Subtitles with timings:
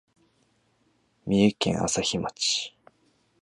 [1.27, 2.75] 三重県朝日町